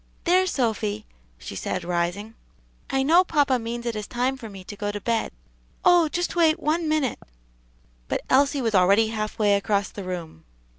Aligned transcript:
"There, 0.23 0.47
Sophy," 0.47 1.05
she 1.37 1.55
said, 1.55 1.83
rising, 1.83 2.33
"I 2.89 3.03
know 3.03 3.23
papa 3.23 3.59
means 3.59 3.85
it 3.85 3.95
is 3.95 4.07
time 4.07 4.35
for 4.35 4.49
me 4.49 4.63
to 4.63 4.75
go 4.75 4.91
to 4.91 4.99
bed." 4.99 5.31
"Oh, 5.85 6.09
just 6.09 6.35
wait 6.35 6.59
one 6.59 6.89
minute!" 6.89 7.19
But 8.07 8.21
Elsie 8.27 8.63
was 8.63 8.73
already 8.73 9.09
half 9.09 9.37
way 9.37 9.53
across 9.53 9.89
the 9.89 10.03
room. 10.03 10.43